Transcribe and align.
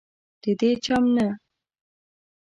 ددې 0.41 0.71
چم 0.83 1.03
نه 1.15 1.27